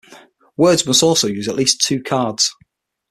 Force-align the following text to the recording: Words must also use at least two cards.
Words 0.57 0.87
must 0.87 1.03
also 1.03 1.27
use 1.27 1.47
at 1.47 1.53
least 1.53 1.81
two 1.85 2.01
cards. 2.01 2.49